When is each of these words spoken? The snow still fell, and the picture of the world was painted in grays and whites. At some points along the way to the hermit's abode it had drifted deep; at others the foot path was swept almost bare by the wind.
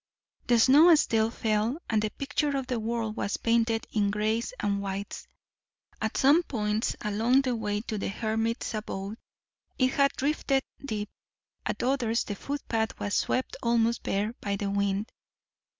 The 0.47 0.57
snow 0.57 0.95
still 0.95 1.29
fell, 1.29 1.77
and 1.87 2.01
the 2.01 2.09
picture 2.09 2.57
of 2.57 2.65
the 2.65 2.79
world 2.79 3.15
was 3.15 3.37
painted 3.37 3.85
in 3.91 4.09
grays 4.09 4.51
and 4.59 4.81
whites. 4.81 5.27
At 6.01 6.17
some 6.17 6.41
points 6.41 6.95
along 7.01 7.41
the 7.43 7.55
way 7.55 7.81
to 7.81 7.99
the 7.99 8.07
hermit's 8.07 8.73
abode 8.73 9.19
it 9.77 9.89
had 9.91 10.13
drifted 10.13 10.63
deep; 10.83 11.11
at 11.67 11.83
others 11.83 12.23
the 12.23 12.33
foot 12.33 12.67
path 12.67 12.99
was 12.99 13.13
swept 13.13 13.57
almost 13.61 14.01
bare 14.01 14.33
by 14.41 14.55
the 14.55 14.71
wind. 14.71 15.11